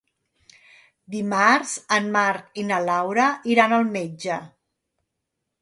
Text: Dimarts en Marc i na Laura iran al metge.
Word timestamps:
Dimarts 1.15 1.75
en 1.99 2.09
Marc 2.17 2.59
i 2.63 2.65
na 2.71 2.81
Laura 2.89 3.29
iran 3.55 3.79
al 3.79 3.89
metge. 3.99 4.43